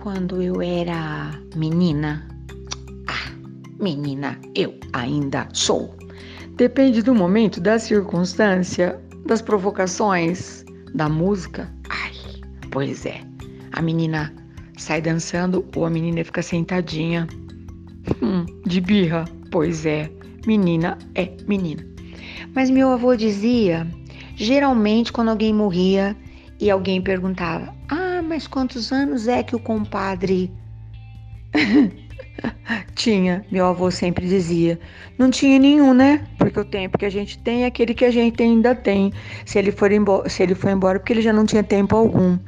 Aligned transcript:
quando 0.00 0.40
eu 0.42 0.62
era 0.62 1.30
menina. 1.54 2.26
Ah, 3.06 3.32
menina, 3.78 4.38
eu 4.54 4.74
ainda 4.92 5.46
sou. 5.52 5.94
Depende 6.56 7.02
do 7.02 7.14
momento, 7.14 7.60
da 7.60 7.78
circunstância, 7.78 8.98
das 9.26 9.42
provocações, 9.42 10.64
da 10.94 11.08
música. 11.08 11.70
Ai, 11.90 12.12
pois 12.70 13.04
é. 13.04 13.20
A 13.72 13.82
menina 13.82 14.34
sai 14.76 15.00
dançando 15.00 15.64
ou 15.76 15.84
a 15.84 15.90
menina 15.90 16.24
fica 16.24 16.42
sentadinha. 16.42 17.26
Hum, 18.22 18.46
de 18.66 18.80
birra. 18.80 19.24
Pois 19.50 19.84
é, 19.84 20.10
menina 20.46 20.96
é 21.14 21.30
menina. 21.46 21.86
Mas 22.54 22.70
meu 22.70 22.90
avô 22.90 23.14
dizia, 23.14 23.86
geralmente 24.34 25.12
quando 25.12 25.28
alguém 25.28 25.52
morria 25.52 26.16
e 26.58 26.70
alguém 26.70 27.02
perguntava: 27.02 27.79
"Ah, 28.40 28.42
mas 28.42 28.46
quantos 28.46 28.90
anos 28.90 29.28
é 29.28 29.42
que 29.42 29.54
o 29.54 29.58
compadre 29.58 30.50
tinha, 32.94 33.44
meu 33.50 33.66
avô 33.66 33.90
sempre 33.90 34.26
dizia. 34.26 34.80
Não 35.18 35.30
tinha 35.30 35.58
nenhum, 35.58 35.92
né? 35.92 36.26
Porque 36.38 36.58
o 36.58 36.64
tempo 36.64 36.96
que 36.96 37.04
a 37.04 37.10
gente 37.10 37.38
tem 37.38 37.64
é 37.64 37.66
aquele 37.66 37.92
que 37.92 38.02
a 38.02 38.10
gente 38.10 38.42
ainda 38.42 38.74
tem. 38.74 39.12
Se 39.44 39.58
ele 39.58 39.70
for 39.70 39.92
embora, 39.92 40.26
se 40.26 40.42
ele 40.42 40.54
foi 40.54 40.72
embora, 40.72 40.98
porque 40.98 41.12
ele 41.12 41.20
já 41.20 41.34
não 41.34 41.44
tinha 41.44 41.62
tempo 41.62 41.94
algum. 41.94 42.38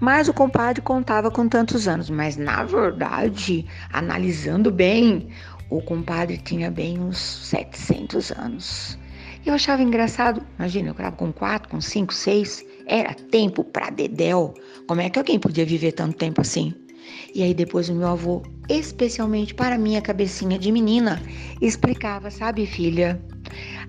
Mas 0.00 0.26
o 0.26 0.32
compadre 0.32 0.80
contava 0.80 1.30
com 1.30 1.46
tantos 1.46 1.86
anos. 1.86 2.08
Mas 2.08 2.38
na 2.38 2.64
verdade, 2.64 3.66
analisando 3.92 4.70
bem, 4.70 5.28
o 5.68 5.82
compadre 5.82 6.38
tinha 6.38 6.70
bem 6.70 6.98
uns 6.98 7.18
700 7.18 8.30
anos. 8.32 8.98
Eu 9.44 9.52
achava 9.52 9.82
engraçado. 9.82 10.42
Imagina, 10.58 10.88
eu 10.88 10.94
gravo 10.94 11.16
com 11.16 11.30
quatro, 11.30 11.68
com 11.68 11.80
cinco, 11.80 12.14
seis. 12.14 12.64
Era 12.92 13.14
tempo 13.14 13.64
pra 13.64 13.88
dedéu. 13.88 14.52
Como 14.86 15.00
é 15.00 15.08
que 15.08 15.18
alguém 15.18 15.38
podia 15.38 15.64
viver 15.64 15.92
tanto 15.92 16.18
tempo 16.18 16.42
assim? 16.42 16.74
E 17.34 17.42
aí 17.42 17.54
depois 17.54 17.88
o 17.88 17.94
meu 17.94 18.06
avô, 18.06 18.42
especialmente 18.68 19.54
para 19.54 19.78
minha 19.78 20.02
cabecinha 20.02 20.58
de 20.58 20.70
menina, 20.70 21.18
explicava, 21.62 22.30
sabe, 22.30 22.66
filha? 22.66 23.18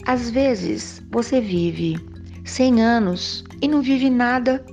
Às 0.06 0.30
vezes 0.30 1.04
você 1.12 1.42
vive 1.42 1.98
100 2.46 2.82
anos 2.82 3.44
e 3.62 3.68
não 3.68 3.82
vive 3.82 4.10
nada. 4.10 4.66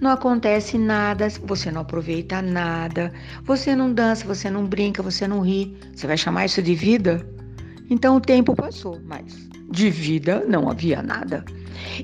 Não 0.00 0.12
acontece 0.12 0.78
nada, 0.78 1.28
você 1.42 1.72
não 1.72 1.80
aproveita 1.80 2.40
nada, 2.40 3.12
você 3.42 3.74
não 3.74 3.92
dança, 3.92 4.24
você 4.24 4.48
não 4.48 4.66
brinca, 4.66 5.02
você 5.02 5.26
não 5.26 5.40
ri. 5.40 5.76
Você 5.92 6.06
vai 6.06 6.16
chamar 6.16 6.44
isso 6.44 6.62
de 6.62 6.76
vida? 6.76 7.28
Então 7.90 8.18
o 8.18 8.20
tempo 8.20 8.54
passou, 8.54 9.00
mas 9.04 9.48
de 9.68 9.90
vida 9.90 10.44
não 10.48 10.70
havia 10.70 11.02
nada. 11.02 11.44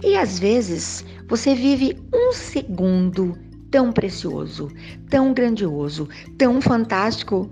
E 0.02 0.16
às 0.16 0.38
vezes 0.38 1.04
você 1.30 1.54
vive 1.54 1.96
um 2.12 2.32
segundo 2.32 3.38
tão 3.70 3.92
precioso, 3.92 4.68
tão 5.08 5.32
grandioso, 5.32 6.08
tão 6.36 6.60
fantástico, 6.60 7.48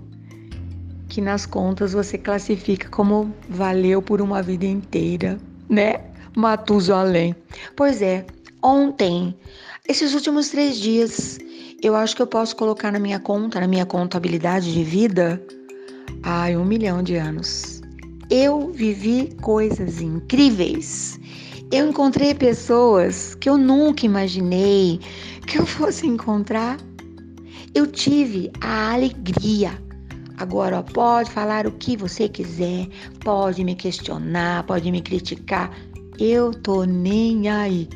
que 1.07 1.21
nas 1.21 1.45
contas 1.45 1.93
você 1.93 2.17
classifica 2.17 2.89
como 2.89 3.33
valeu 3.47 4.01
por 4.01 4.21
uma 4.21 4.43
vida 4.43 4.65
inteira, 4.65 5.39
né? 5.69 5.95
Matusalém. 6.35 7.33
Pois 7.75 8.01
é, 8.01 8.25
ontem, 8.61 9.33
esses 9.87 10.13
últimos 10.13 10.49
três 10.49 10.77
dias, 10.77 11.39
eu 11.81 11.95
acho 11.95 12.15
que 12.15 12.21
eu 12.21 12.27
posso 12.27 12.55
colocar 12.57 12.91
na 12.91 12.99
minha 12.99 13.19
conta, 13.19 13.61
na 13.61 13.67
minha 13.67 13.85
contabilidade 13.85 14.73
de 14.73 14.83
vida, 14.83 15.41
ai, 16.21 16.55
um 16.55 16.65
milhão 16.65 17.01
de 17.01 17.15
anos. 17.15 17.81
Eu 18.29 18.71
vivi 18.71 19.33
coisas 19.41 20.01
incríveis. 20.01 21.18
Eu 21.71 21.87
encontrei 21.87 22.33
pessoas 22.33 23.35
que 23.35 23.47
eu 23.47 23.55
nunca 23.55 24.03
imaginei 24.03 24.99
que 25.45 25.59
eu 25.59 25.67
fosse 25.67 26.07
encontrar. 26.07 26.77
Eu 27.75 27.85
tive 27.85 28.51
a 28.59 28.93
alegria. 28.93 29.71
Agora, 30.37 30.79
ó, 30.79 30.81
pode 30.81 31.29
falar 31.29 31.67
o 31.67 31.71
que 31.71 31.95
você 31.95 32.27
quiser, 32.27 32.87
pode 33.23 33.63
me 33.63 33.75
questionar, 33.75 34.63
pode 34.63 34.91
me 34.91 34.99
criticar. 34.99 35.71
Eu 36.17 36.51
tô 36.51 36.85
nem 36.85 37.47
aí. 37.47 37.87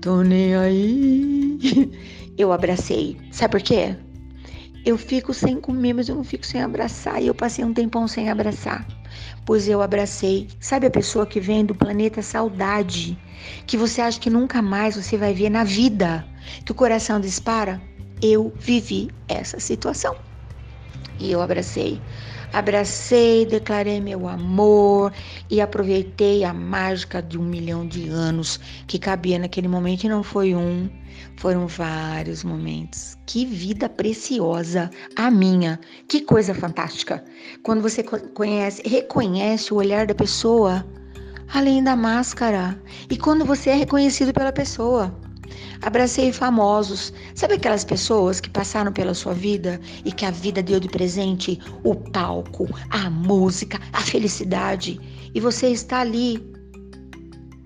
Tô 0.00 0.22
nem 0.22 0.54
aí. 0.54 1.58
Eu 2.38 2.52
abracei. 2.52 3.16
Sabe 3.32 3.52
por 3.52 3.62
quê? 3.62 3.96
Eu 4.86 4.96
fico 4.96 5.34
sem 5.34 5.60
comer, 5.60 5.94
mas 5.94 6.08
eu 6.08 6.14
não 6.14 6.22
fico 6.22 6.46
sem 6.46 6.62
abraçar. 6.62 7.20
E 7.20 7.26
eu 7.26 7.34
passei 7.34 7.64
um 7.64 7.74
tempão 7.74 8.06
sem 8.06 8.30
abraçar. 8.30 8.86
Pois 9.44 9.66
eu 9.66 9.82
abracei. 9.82 10.46
Sabe 10.60 10.86
a 10.86 10.90
pessoa 10.90 11.26
que 11.26 11.40
vem 11.40 11.64
do 11.64 11.74
planeta 11.74 12.22
saudade? 12.22 13.18
Que 13.66 13.76
você 13.76 14.00
acha 14.00 14.20
que 14.20 14.30
nunca 14.30 14.62
mais 14.62 14.94
você 14.94 15.16
vai 15.16 15.34
ver 15.34 15.50
na 15.50 15.64
vida? 15.64 16.24
Que 16.64 16.70
o 16.70 16.74
coração 16.74 17.18
dispara? 17.18 17.82
Eu 18.22 18.52
vivi 18.60 19.10
essa 19.26 19.58
situação. 19.58 20.25
E 21.18 21.30
eu 21.32 21.40
abracei. 21.40 22.02
Abracei, 22.52 23.44
declarei 23.44 24.00
meu 24.00 24.28
amor 24.28 25.12
e 25.50 25.60
aproveitei 25.60 26.44
a 26.44 26.52
mágica 26.52 27.22
de 27.22 27.38
um 27.38 27.42
milhão 27.42 27.86
de 27.86 28.08
anos 28.08 28.60
que 28.86 28.98
cabia 28.98 29.38
naquele 29.38 29.68
momento 29.68 30.04
e 30.04 30.08
não 30.08 30.22
foi 30.22 30.54
um, 30.54 30.88
foram 31.36 31.66
vários 31.66 32.44
momentos. 32.44 33.16
Que 33.26 33.44
vida 33.44 33.88
preciosa 33.88 34.90
a 35.16 35.30
minha. 35.30 35.80
Que 36.08 36.20
coisa 36.20 36.54
fantástica. 36.54 37.24
Quando 37.62 37.82
você 37.82 38.02
conhece, 38.02 38.82
reconhece 38.86 39.74
o 39.74 39.76
olhar 39.76 40.06
da 40.06 40.14
pessoa 40.14 40.86
além 41.52 41.82
da 41.82 41.96
máscara. 41.96 42.80
E 43.10 43.16
quando 43.16 43.44
você 43.44 43.70
é 43.70 43.74
reconhecido 43.74 44.32
pela 44.32 44.52
pessoa. 44.52 45.25
Abracei 45.82 46.32
famosos. 46.32 47.12
Sabe 47.34 47.54
aquelas 47.54 47.84
pessoas 47.84 48.40
que 48.40 48.50
passaram 48.50 48.92
pela 48.92 49.14
sua 49.14 49.34
vida 49.34 49.80
e 50.04 50.12
que 50.12 50.24
a 50.24 50.30
vida 50.30 50.62
deu 50.62 50.80
de 50.80 50.88
presente 50.88 51.58
o 51.84 51.94
palco, 51.94 52.68
a 52.90 53.10
música, 53.10 53.80
a 53.92 54.00
felicidade 54.00 55.00
e 55.36 55.40
você 55.40 55.68
está 55.68 56.00
ali 56.00 56.42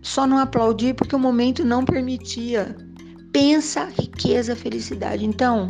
só 0.03 0.27
não 0.27 0.39
aplaudir 0.39 0.93
porque 0.95 1.15
o 1.15 1.19
momento 1.21 1.65
não 1.65 1.85
permitia. 1.85 2.77
Pensa 3.33 3.85
riqueza, 3.97 4.57
felicidade. 4.57 5.25
Então, 5.25 5.69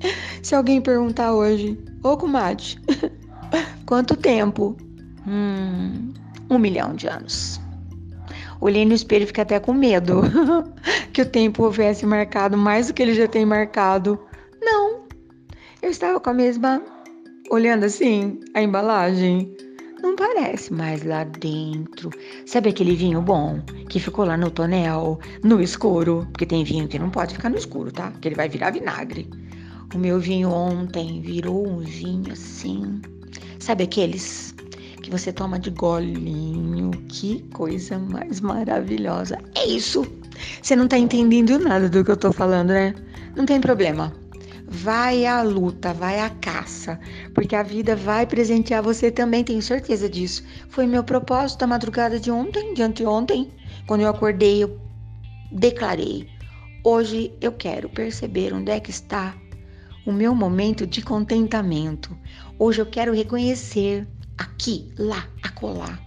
se 0.42 0.54
alguém 0.54 0.80
perguntar 0.80 1.34
hoje, 1.34 1.78
ô 2.02 2.16
comadre, 2.16 2.78
quanto 3.84 4.16
tempo? 4.16 4.74
Hum, 5.28 6.14
um 6.48 6.58
milhão 6.58 6.94
de 6.94 7.06
anos. 7.06 7.60
Olhei 8.62 8.84
no 8.84 8.94
espelho 8.94 9.24
e 9.24 9.26
fiquei 9.26 9.42
até 9.42 9.58
com 9.58 9.72
medo 9.72 10.22
que 11.12 11.20
o 11.20 11.26
tempo 11.26 11.64
houvesse 11.64 12.06
marcado 12.06 12.56
mais 12.56 12.86
do 12.86 12.94
que 12.94 13.02
ele 13.02 13.12
já 13.12 13.26
tem 13.26 13.44
marcado. 13.44 14.16
Não, 14.62 15.02
eu 15.82 15.90
estava 15.90 16.20
com 16.20 16.30
a 16.30 16.32
mesma, 16.32 16.80
olhando 17.50 17.82
assim, 17.82 18.38
a 18.54 18.62
embalagem. 18.62 19.52
Não 20.00 20.14
parece 20.14 20.72
mais 20.72 21.02
lá 21.02 21.24
dentro. 21.24 22.08
Sabe 22.46 22.68
aquele 22.68 22.94
vinho 22.94 23.20
bom 23.20 23.60
que 23.88 23.98
ficou 23.98 24.24
lá 24.24 24.36
no 24.36 24.48
tonel, 24.48 25.18
no 25.42 25.60
escuro? 25.60 26.24
Porque 26.30 26.46
tem 26.46 26.62
vinho 26.62 26.86
que 26.86 27.00
não 27.00 27.10
pode 27.10 27.34
ficar 27.34 27.50
no 27.50 27.58
escuro, 27.58 27.90
tá? 27.90 28.12
Que 28.20 28.28
ele 28.28 28.36
vai 28.36 28.48
virar 28.48 28.70
vinagre. 28.70 29.28
O 29.92 29.98
meu 29.98 30.20
vinho 30.20 30.48
ontem 30.48 31.20
virou 31.20 31.66
um 31.66 31.80
vinho 31.80 32.32
assim. 32.32 33.02
Sabe 33.58 33.82
aqueles 33.82 34.54
que 35.02 35.10
você 35.10 35.32
toma 35.32 35.58
de 35.58 35.70
golinho. 35.70 36.90
Que 37.08 37.42
coisa 37.52 37.98
mais 37.98 38.40
maravilhosa. 38.40 39.38
É 39.54 39.66
isso. 39.66 40.06
Você 40.62 40.74
não 40.74 40.88
tá 40.88 40.96
entendendo 40.96 41.58
nada 41.58 41.88
do 41.88 42.04
que 42.04 42.10
eu 42.10 42.16
tô 42.16 42.32
falando, 42.32 42.68
né? 42.70 42.94
Não 43.36 43.44
tem 43.44 43.60
problema. 43.60 44.12
Vai 44.66 45.26
à 45.26 45.42
luta, 45.42 45.92
vai 45.92 46.20
à 46.20 46.30
caça, 46.30 46.98
porque 47.34 47.54
a 47.54 47.62
vida 47.62 47.94
vai 47.94 48.24
presentear 48.24 48.82
você 48.82 49.10
também, 49.10 49.44
tenho 49.44 49.60
certeza 49.60 50.08
disso. 50.08 50.42
Foi 50.70 50.86
meu 50.86 51.04
propósito 51.04 51.60
da 51.60 51.66
madrugada 51.66 52.18
de 52.18 52.30
ontem, 52.30 52.72
de 52.72 52.82
anteontem, 52.82 53.50
quando 53.86 54.00
eu 54.00 54.08
acordei, 54.08 54.62
eu 54.62 54.80
declarei: 55.50 56.26
hoje 56.82 57.34
eu 57.40 57.52
quero 57.52 57.90
perceber 57.90 58.54
onde 58.54 58.70
é 58.70 58.80
que 58.80 58.90
está 58.90 59.34
o 60.06 60.12
meu 60.12 60.34
momento 60.34 60.86
de 60.86 61.02
contentamento. 61.02 62.16
Hoje 62.58 62.80
eu 62.80 62.86
quero 62.86 63.12
reconhecer 63.12 64.06
aqui, 64.42 64.92
lá, 64.98 65.26
acolá, 65.42 65.98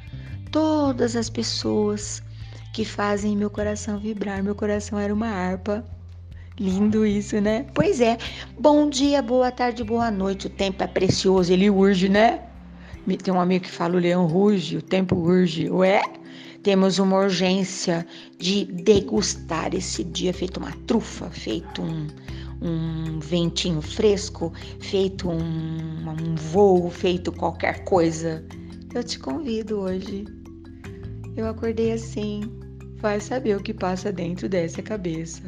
todas 0.52 1.16
as 1.16 1.30
pessoas 1.30 2.22
que 2.74 2.84
fazem 2.84 3.36
meu 3.36 3.50
coração 3.50 3.98
vibrar. 3.98 4.44
Meu 4.44 4.54
coração 4.54 5.00
era 5.00 5.14
uma 5.14 5.28
harpa. 5.28 5.84
Lindo 6.60 7.06
isso, 7.06 7.40
né? 7.42 7.66
Pois 7.74 8.00
é. 8.00 8.18
Bom 8.58 8.90
dia, 8.90 9.22
boa 9.22 9.52
tarde, 9.52 9.84
boa 9.84 10.10
noite. 10.10 10.48
O 10.48 10.50
tempo 10.50 10.84
é 10.84 10.88
precioso, 10.88 11.52
ele 11.52 11.70
urge, 11.70 12.08
né? 12.08 12.42
Tem 13.24 13.34
um 13.34 13.40
amigo 13.40 13.66
que 13.66 13.72
fala: 13.72 13.96
o 13.96 14.00
leão 14.00 14.26
ruge, 14.26 14.78
o 14.78 14.82
tempo 14.82 15.16
urge. 15.16 15.70
Ué? 15.70 16.02
Temos 16.64 16.98
uma 16.98 17.18
urgência 17.18 18.06
de 18.40 18.66
degustar 18.66 19.76
esse 19.76 20.04
dia, 20.04 20.34
feito 20.34 20.58
uma 20.58 20.72
trufa, 20.88 21.30
feito 21.30 21.82
um, 21.82 22.08
um 22.62 23.20
ventinho 23.20 23.82
fresco, 23.82 24.52
feito 24.80 25.30
um, 25.30 26.10
um 26.10 26.36
voo, 26.36 26.90
feito 26.90 27.32
qualquer 27.32 27.84
coisa, 27.84 28.46
eu 28.94 29.04
te 29.04 29.20
convido 29.20 29.80
hoje. 29.80 30.26
Eu 31.36 31.48
acordei 31.48 31.92
assim. 31.92 32.42
Vai 32.98 33.20
saber 33.20 33.58
o 33.58 33.62
que 33.62 33.74
passa 33.74 34.12
dentro 34.12 34.48
dessa 34.48 34.82
cabeça. 34.82 35.42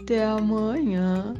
Até 0.00 0.24
amanhã. 0.24 1.34